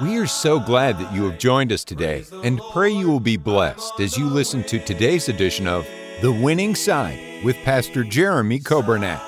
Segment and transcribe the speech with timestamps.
[0.00, 3.36] We are so glad that you have joined us today and pray you will be
[3.36, 5.88] blessed as you listen to today's edition of
[6.22, 9.20] The Winning Side with Pastor Jeremy Coburnett.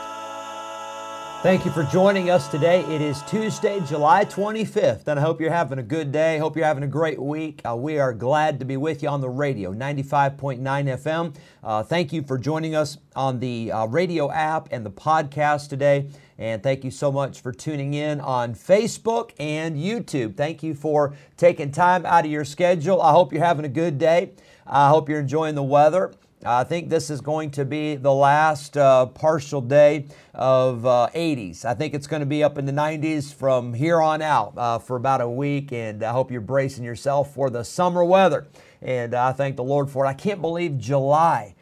[1.43, 2.85] Thank you for joining us today.
[2.85, 6.39] It is Tuesday, July 25th, and I hope you're having a good day.
[6.39, 7.63] Hope you're having a great week.
[7.67, 11.35] Uh, we are glad to be with you on the radio, 95.9 FM.
[11.65, 16.11] Uh, thank you for joining us on the uh, radio app and the podcast today.
[16.41, 20.37] And thank you so much for tuning in on Facebook and YouTube.
[20.37, 23.03] Thank you for taking time out of your schedule.
[23.03, 24.31] I hope you're having a good day.
[24.67, 26.15] I hope you're enjoying the weather.
[26.43, 31.67] I think this is going to be the last uh, partial day of uh, 80s.
[31.67, 34.79] I think it's going to be up in the 90s from here on out uh,
[34.79, 38.47] for about a week, and I hope you're bracing yourself for the summer weather.
[38.81, 40.09] And I thank the Lord for it.
[40.09, 41.55] I can't believe July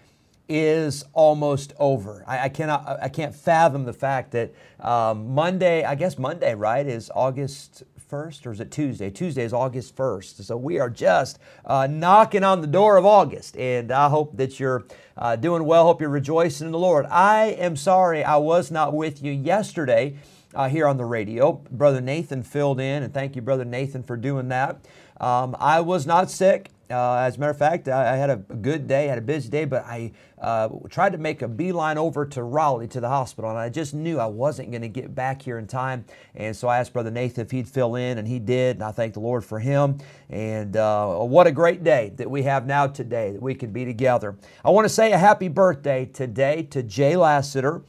[0.48, 2.24] is almost over.
[2.26, 6.86] I, I cannot, I can't fathom the fact that um, Monday, I guess Monday, right,
[6.86, 9.10] is August 1st or is it Tuesday?
[9.10, 10.42] Tuesday is August 1st.
[10.42, 13.56] So we are just uh, knocking on the door of August.
[13.56, 15.84] And I hope that you're uh, doing well.
[15.84, 17.06] Hope you're rejoicing in the Lord.
[17.06, 20.16] I am sorry I was not with you yesterday.
[20.54, 21.52] Uh, here on the radio.
[21.70, 24.80] Brother Nathan filled in, and thank you, Brother Nathan, for doing that.
[25.20, 26.70] Um, I was not sick.
[26.90, 29.50] Uh, as a matter of fact, I, I, had a good day, had a busy
[29.50, 33.50] day, but I uh, tried to make a beeline over to Raleigh to the hospital,
[33.50, 36.06] and I just knew I wasn't going to get back here in time.
[36.34, 38.92] And so I asked Brother Nathan if he'd fill in, and he did, and I
[38.92, 39.98] thank the Lord for him.
[40.30, 43.84] And uh, what a great day that we have now today that we can be
[43.84, 44.36] together.
[44.64, 47.82] I want to say a happy birthday today to Jay Lassiter,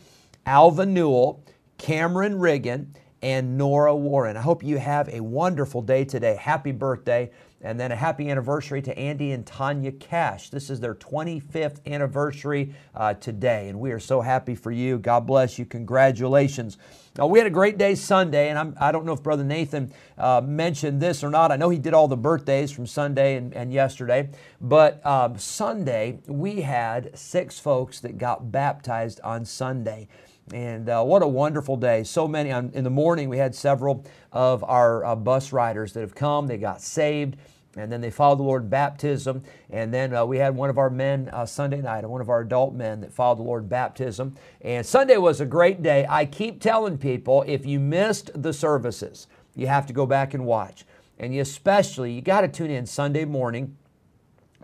[0.45, 1.41] Alva Newell,
[1.77, 4.37] Cameron Riggin, and Nora Warren.
[4.37, 6.35] I hope you have a wonderful day today.
[6.35, 7.31] Happy birthday.
[7.61, 10.49] And then a happy anniversary to Andy and Tanya Cash.
[10.49, 14.97] This is their 25th anniversary uh, today, and we are so happy for you.
[14.97, 15.65] God bless you.
[15.65, 16.77] Congratulations.
[17.17, 19.43] Now, we had a great day Sunday, and I'm, I do not know if Brother
[19.43, 21.51] Nathan uh, mentioned this or not.
[21.51, 24.29] I know he did all the birthdays from Sunday and, and yesterday,
[24.61, 30.07] but um, Sunday we had six folks that got baptized on Sunday.
[30.53, 32.03] And uh, what a wonderful day.
[32.03, 32.51] So many.
[32.51, 36.47] On, in the morning, we had several of our uh, bus riders that have come.
[36.47, 37.37] They got saved.
[37.77, 39.43] And then they followed the Lord baptism.
[39.69, 42.41] And then uh, we had one of our men uh, Sunday night, one of our
[42.41, 44.35] adult men that followed the Lord baptism.
[44.61, 46.05] And Sunday was a great day.
[46.09, 50.45] I keep telling people if you missed the services, you have to go back and
[50.45, 50.83] watch.
[51.19, 53.77] And you especially, you got to tune in Sunday morning.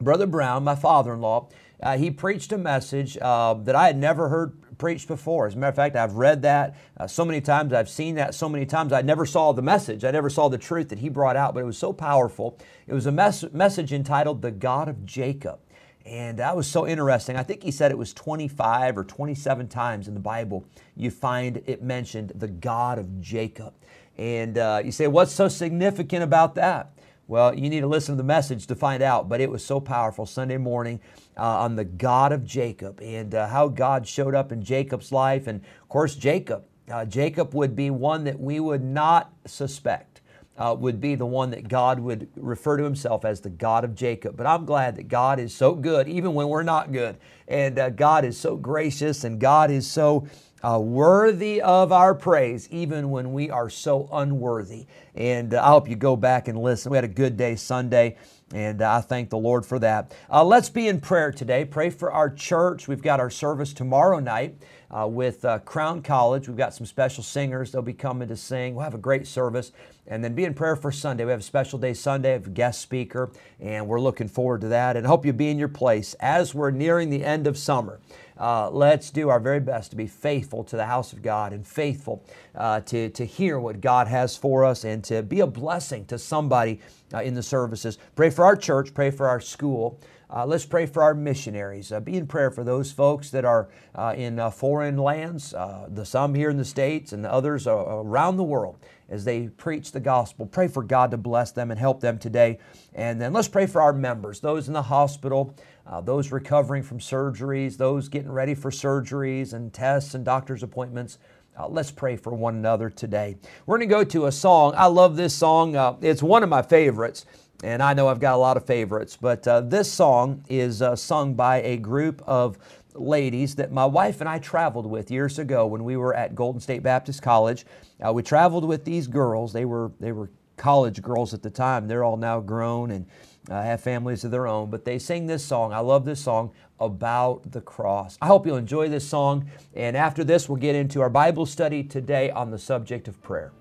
[0.02, 1.50] Brother Brown, my father in law,
[1.84, 5.48] uh, he preached a message uh, that I had never heard preached before.
[5.48, 8.36] As a matter of fact, I've read that uh, so many times, I've seen that
[8.36, 8.94] so many times.
[8.94, 11.62] I never saw the message, I never saw the truth that he brought out, but
[11.62, 12.58] it was so powerful.
[12.88, 15.60] It was a mes- message entitled The God of Jacob.
[16.06, 17.36] And that was so interesting.
[17.36, 20.66] I think he said it was 25 or 27 times in the Bible
[20.96, 23.74] you find it mentioned the God of Jacob.
[24.18, 26.95] And uh, you say, what's so significant about that?
[27.28, 29.80] Well, you need to listen to the message to find out, but it was so
[29.80, 31.00] powerful Sunday morning
[31.36, 35.48] uh, on the God of Jacob and uh, how God showed up in Jacob's life.
[35.48, 36.66] And of course, Jacob.
[36.92, 40.22] Uh, Jacob would be one that we would not suspect.
[40.58, 43.94] Uh, would be the one that God would refer to himself as the God of
[43.94, 44.38] Jacob.
[44.38, 47.18] But I'm glad that God is so good, even when we're not good.
[47.50, 50.28] And uh, God is so gracious, and God is so
[50.64, 54.88] uh, worthy of our praise, even when we are so unworthy.
[55.14, 56.92] And uh, I hope you go back and listen.
[56.92, 58.18] We had a good day Sunday.
[58.54, 60.14] And uh, I thank the Lord for that.
[60.30, 61.66] Uh, let's be in prayer today.
[61.66, 62.88] Pray for our church.
[62.88, 64.56] We've got our service tomorrow night
[64.92, 66.48] uh, with uh, Crown College.
[66.48, 67.72] We've got some special singers.
[67.72, 68.76] They'll be coming to sing.
[68.76, 69.72] We'll have a great service.
[70.08, 71.26] And then be in prayer for Sunday.
[71.26, 74.62] We have a special day Sunday, we have a guest speaker, and we're looking forward
[74.62, 74.96] to that.
[74.96, 78.00] And hope you be in your place as we're nearing the end of summer.
[78.38, 81.66] Uh, let's do our very best to be faithful to the house of God and
[81.66, 82.24] faithful
[82.56, 86.20] uh, to, to hear what God has for us and to be a blessing to
[86.20, 86.82] somebody
[87.14, 87.98] uh, in the services.
[88.16, 90.00] Pray for our church, pray for our school.
[90.30, 91.92] Uh, let's pray for our missionaries.
[91.92, 96.34] Uh, be in prayer for those folks that are uh, in foreign lands, the some
[96.34, 98.78] here in the States and the others around the world
[99.08, 100.46] as they preach the gospel.
[100.46, 102.58] Pray for God to bless them and help them today.
[102.94, 105.56] And then let's pray for our members, those in the hospital,
[105.88, 111.20] uh, those recovering from surgeries, those getting ready for surgeries and tests and doctor's appointments.
[111.58, 113.38] Uh, let's pray for one another today.
[113.66, 114.74] We're going to go to a song.
[114.76, 115.76] I love this song.
[115.76, 117.26] Uh, it's one of my favorites.
[117.64, 120.96] And I know I've got a lot of favorites, but uh, this song is uh,
[120.96, 122.58] sung by a group of
[122.94, 126.60] ladies that my wife and I traveled with years ago when we were at Golden
[126.60, 127.66] State Baptist College.
[128.06, 129.54] Uh, we traveled with these girls.
[129.54, 131.88] They were they were college girls at the time.
[131.88, 133.06] They're all now grown and
[133.50, 134.70] uh, have families of their own.
[134.70, 135.74] But they sing this song.
[135.74, 138.18] I love this song about the cross.
[138.22, 139.50] I hope you'll enjoy this song.
[139.74, 143.52] And after this, we'll get into our Bible study today on the subject of prayer.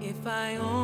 [0.00, 0.81] If I only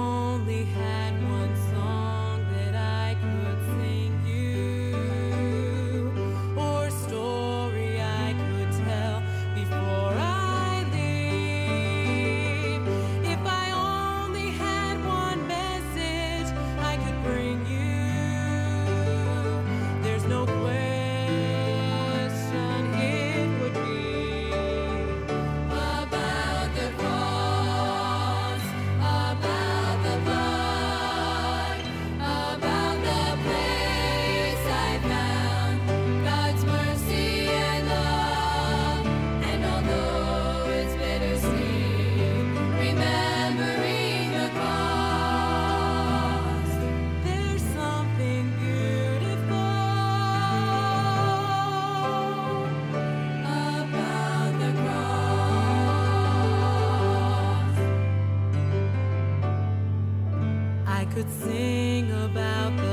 [61.18, 62.87] could sing about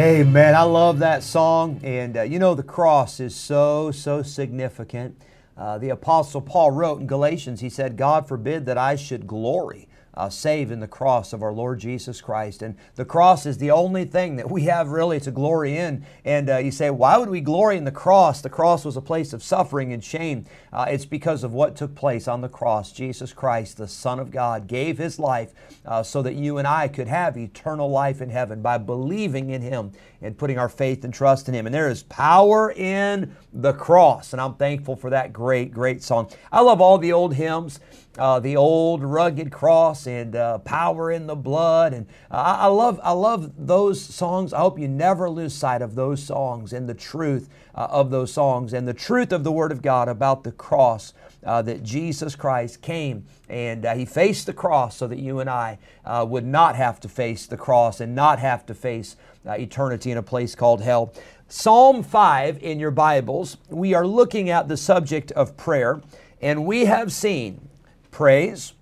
[0.00, 0.54] Amen.
[0.54, 1.78] I love that song.
[1.84, 5.20] And uh, you know, the cross is so, so significant.
[5.58, 9.89] Uh, the Apostle Paul wrote in Galatians, he said, God forbid that I should glory.
[10.20, 12.60] Uh, save in the cross of our Lord Jesus Christ.
[12.60, 16.04] And the cross is the only thing that we have really to glory in.
[16.26, 18.42] And uh, you say, why would we glory in the cross?
[18.42, 20.44] The cross was a place of suffering and shame.
[20.74, 22.92] Uh, it's because of what took place on the cross.
[22.92, 25.54] Jesus Christ, the Son of God, gave His life
[25.86, 29.62] uh, so that you and I could have eternal life in heaven by believing in
[29.62, 31.64] Him and putting our faith and trust in Him.
[31.64, 34.34] And there is power in the cross.
[34.34, 36.30] And I'm thankful for that great, great song.
[36.52, 37.80] I love all the old hymns.
[38.18, 41.94] Uh, the old rugged cross and uh, power in the blood.
[41.94, 44.52] And uh, I, love, I love those songs.
[44.52, 48.32] I hope you never lose sight of those songs and the truth uh, of those
[48.32, 51.14] songs and the truth of the Word of God about the cross
[51.44, 55.78] uh, that Jesus Christ came and He faced the cross so that you and I
[56.24, 60.22] would not have to face the cross and not have to face eternity in a
[60.22, 61.12] place called hell.
[61.48, 66.00] Psalm 5 in your Bibles, we are looking at the subject of prayer,
[66.40, 67.69] and we have seen
[68.10, 68.74] praise,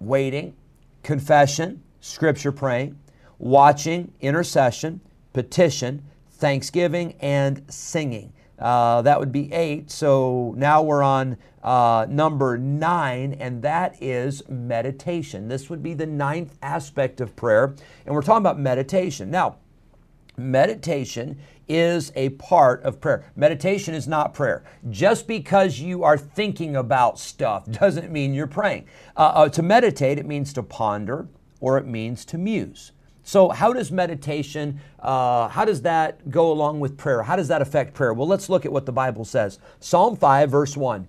[0.00, 0.54] waiting,
[1.02, 2.98] confession, scripture praying,
[3.38, 5.00] watching, intercession,
[5.32, 8.32] petition, thanksgiving, and singing.
[8.58, 9.90] Uh, that would be eight.
[9.90, 15.48] So now we're on uh, number nine, and that is meditation.
[15.48, 17.74] This would be the ninth aspect of prayer,
[18.06, 19.30] and we're talking about meditation.
[19.30, 19.56] Now,
[20.36, 21.38] meditation
[21.68, 23.24] is a part of prayer.
[23.34, 24.64] Meditation is not prayer.
[24.90, 28.86] Just because you are thinking about stuff doesn't mean you're praying.
[29.16, 31.28] Uh, uh, to meditate, it means to ponder
[31.60, 32.92] or it means to muse.
[33.22, 37.24] So, how does meditation, uh, how does that go along with prayer?
[37.24, 38.14] How does that affect prayer?
[38.14, 39.58] Well, let's look at what the Bible says.
[39.80, 41.08] Psalm 5, verse 1.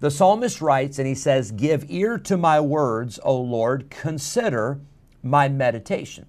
[0.00, 4.78] The psalmist writes and he says, Give ear to my words, O Lord, consider
[5.22, 6.26] my meditation.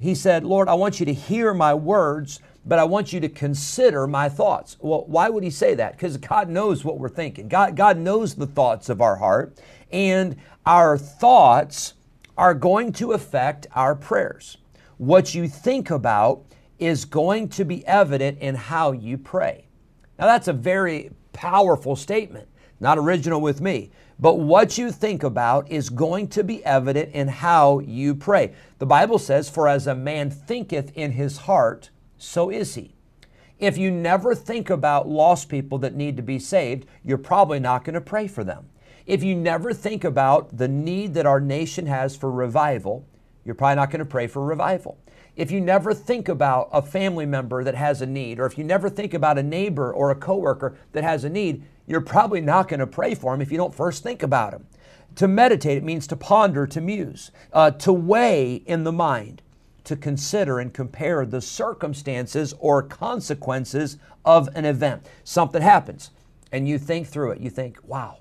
[0.00, 3.28] He said, Lord, I want you to hear my words, but I want you to
[3.28, 4.78] consider my thoughts.
[4.80, 5.92] Well, why would he say that?
[5.92, 7.48] Because God knows what we're thinking.
[7.48, 9.60] God, God knows the thoughts of our heart,
[9.92, 11.94] and our thoughts
[12.38, 14.56] are going to affect our prayers.
[14.96, 16.44] What you think about
[16.78, 19.66] is going to be evident in how you pray.
[20.18, 22.48] Now, that's a very powerful statement,
[22.80, 23.90] not original with me.
[24.20, 28.52] But what you think about is going to be evident in how you pray.
[28.78, 32.94] The Bible says, For as a man thinketh in his heart, so is he.
[33.58, 37.82] If you never think about lost people that need to be saved, you're probably not
[37.82, 38.68] going to pray for them.
[39.06, 43.06] If you never think about the need that our nation has for revival,
[43.44, 44.98] you're probably not going to pray for revival.
[45.36, 48.64] If you never think about a family member that has a need, or if you
[48.64, 52.68] never think about a neighbor or a coworker that has a need, you're probably not
[52.68, 54.66] going to pray for them if you don't first think about them.
[55.16, 59.42] To meditate, it means to ponder, to muse, uh, to weigh in the mind,
[59.84, 65.06] to consider and compare the circumstances or consequences of an event.
[65.24, 66.10] Something happens,
[66.52, 67.40] and you think through it.
[67.40, 68.18] You think, wow,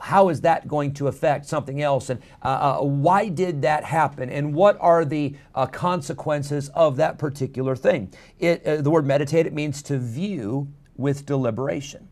[0.00, 2.10] how is that going to affect something else?
[2.10, 4.30] And uh, uh, why did that happen?
[4.30, 8.12] And what are the uh, consequences of that particular thing?
[8.38, 12.07] It, uh, the word meditate, it means to view with deliberation,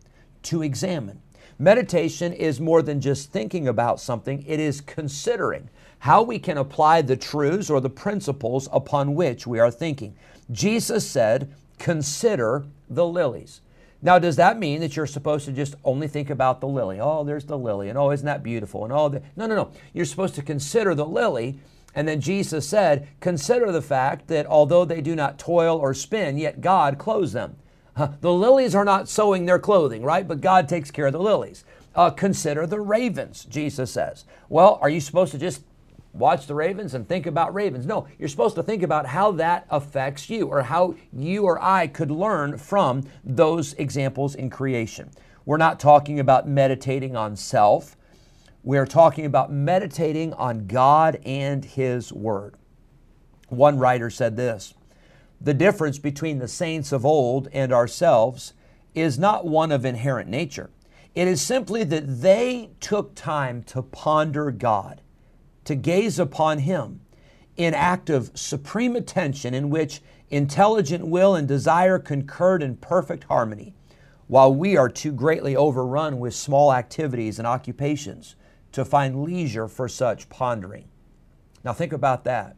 [0.47, 1.21] to examine.
[1.59, 7.03] Meditation is more than just thinking about something, it is considering how we can apply
[7.03, 10.15] the truths or the principles upon which we are thinking.
[10.51, 13.61] Jesus said, Consider the lilies.
[14.03, 17.01] Now, does that mean that you're supposed to just only think about the lily?
[17.01, 18.85] Oh, there's the lily, and oh, isn't that beautiful?
[18.85, 19.23] And oh, the...
[19.37, 19.71] no, no, no.
[19.93, 21.59] You're supposed to consider the lily.
[21.95, 26.37] And then Jesus said, Consider the fact that although they do not toil or spin,
[26.37, 27.57] yet God clothes them.
[27.97, 30.29] The lilies are not sewing their clothing, right?
[30.29, 31.65] But God takes care of the lilies.
[31.95, 34.27] Uh, consider the ravens, Jesus says.
[34.51, 35.63] Well, are you supposed to just
[36.13, 37.87] watch the ravens and think about ravens?
[37.87, 41.87] No, you're supposed to think about how that affects you or how you or I
[41.87, 45.11] could learn from those examples in creation.
[45.47, 47.97] We're not talking about meditating on self.
[48.63, 52.57] We're talking about meditating on God and His Word.
[53.49, 54.75] One writer said this
[55.41, 58.55] the difference between the saints of old and ourselves
[58.95, 60.71] is not one of inherent nature.
[61.15, 65.01] It is simply that they took time to ponder God,
[65.65, 67.01] to gaze upon Him
[67.57, 73.75] in act of supreme attention in which intelligent will and desire concurred in perfect harmony,
[74.27, 78.35] while we are too greatly overrun with small activities and occupations
[78.73, 80.89] to find leisure for such pondering.
[81.65, 82.57] Now, think about that.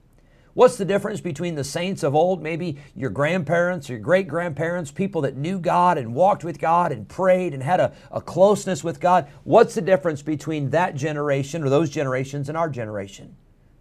[0.59, 5.21] What's the difference between the saints of old, maybe your grandparents your great grandparents, people
[5.21, 8.99] that knew God and walked with God and prayed and had a, a, closeness with
[8.99, 9.29] God?
[9.45, 13.37] What's the difference between that generation or those generations and our generation?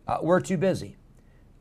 [0.07, 0.97] Uh, we're too busy.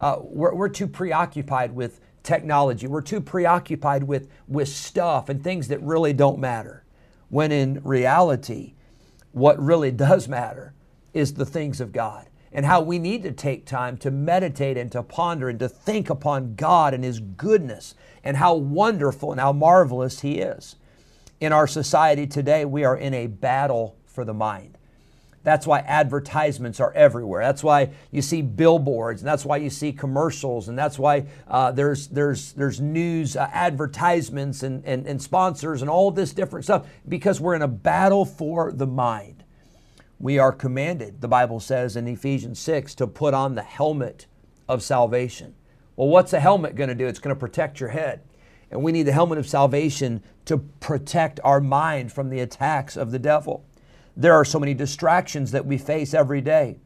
[0.02, 2.86] Uh, we're, we're too preoccupied with technology.
[2.86, 6.84] We're too preoccupied with, with stuff and things that really don't matter.
[7.30, 8.74] When in reality,
[9.32, 10.74] what really does matter
[11.14, 14.90] is the things of God and how we need to take time to meditate and
[14.90, 17.94] to ponder and to think upon God and His goodness
[18.24, 20.76] and how wonderful and how marvelous He is.
[21.38, 24.78] In our society today, we are in a battle for the mind.
[25.42, 27.42] That's why advertisements are everywhere.
[27.42, 31.72] That's why you see billboards, and that's why you see commercials, and that's why uh,
[31.72, 36.86] there's there's there's news uh, advertisements and, and and sponsors and all this different stuff
[37.06, 39.35] because we're in a battle for the mind.
[40.18, 44.26] We are commanded, the Bible says in Ephesians 6, to put on the helmet
[44.68, 45.54] of salvation.
[45.94, 47.06] Well, what's a helmet going to do?
[47.06, 48.22] It's going to protect your head.
[48.70, 53.10] And we need the helmet of salvation to protect our mind from the attacks of
[53.10, 53.64] the devil.
[54.16, 56.78] There are so many distractions that we face every day.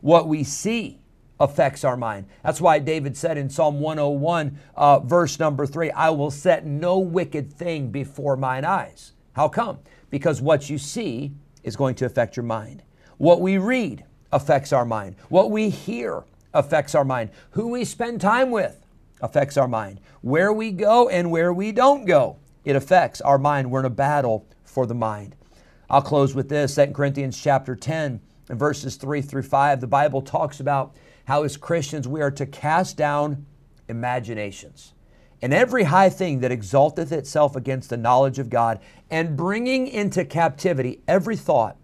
[0.00, 1.00] What we see
[1.40, 2.26] affects our mind.
[2.42, 6.98] That's why David said in Psalm 101, uh, verse number three, I will set no
[6.98, 9.12] wicked thing before mine eyes.
[9.34, 9.78] How come?
[10.10, 12.82] Because what you see is going to affect your mind.
[13.16, 15.16] What we read affects our mind.
[15.28, 16.24] What we hear
[16.54, 17.30] affects our mind.
[17.50, 18.80] Who we spend time with
[19.20, 20.00] affects our mind.
[20.20, 23.70] Where we go and where we don't go, it affects our mind.
[23.70, 25.34] We're in a battle for the mind.
[25.90, 29.80] I'll close with this 2 Corinthians chapter 10 and verses 3 through 5.
[29.80, 33.46] The Bible talks about how, as Christians, we are to cast down
[33.88, 34.92] imaginations
[35.40, 38.80] and every high thing that exalteth itself against the knowledge of God,
[39.10, 41.76] and bringing into captivity every thought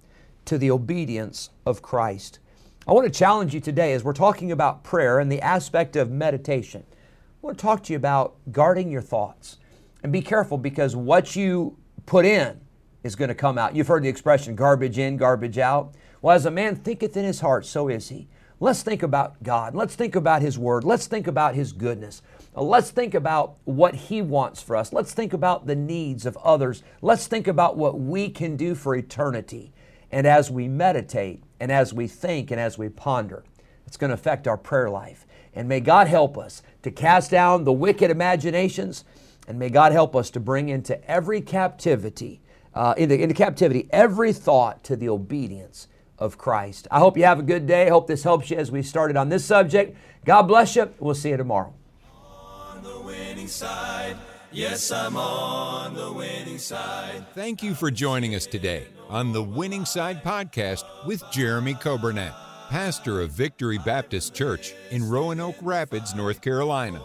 [0.45, 2.39] to the obedience of Christ.
[2.87, 6.11] I want to challenge you today as we're talking about prayer and the aspect of
[6.11, 6.85] meditation.
[6.91, 9.57] I want to talk to you about guarding your thoughts.
[10.03, 12.61] And be careful because what you put in
[13.03, 13.75] is going to come out.
[13.75, 15.95] You've heard the expression garbage in, garbage out.
[16.21, 18.29] Well, as a man thinketh in his heart, so is he.
[18.61, 19.75] Let's think about God.
[19.75, 20.85] Let's think about His Word.
[20.85, 22.23] Let's think about His goodness.
[22.55, 24.93] Let's think about what He wants for us.
[24.93, 26.83] Let's think about the needs of others.
[27.03, 29.73] Let's think about what we can do for eternity.
[30.13, 33.43] And as we meditate, and as we think, and as we ponder,
[33.87, 35.27] it's going to affect our prayer life.
[35.55, 39.05] And may God help us to cast down the wicked imaginations,
[39.49, 42.41] and may God help us to bring into every captivity,
[42.75, 46.89] uh, into, into captivity, every thought to the obedience of Christ.
[46.91, 47.87] I hope you have a good day.
[47.87, 49.97] I hope this helps you as we started on this subject.
[50.25, 50.93] God bless you.
[50.99, 51.75] We'll see you tomorrow.
[52.13, 54.17] On the winning side.
[54.53, 57.27] Yes, I'm on the winning side.
[57.35, 62.33] Thank you for joining us today on the Winning Side podcast with Jeremy Coburnett,
[62.71, 67.03] pastor of Victory Baptist Church in Roanoke Rapids, North Carolina.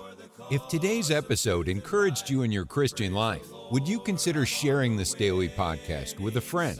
[0.51, 5.50] If today's episode encouraged you in your Christian life, would you consider sharing this daily
[5.50, 6.80] podcast with a friend,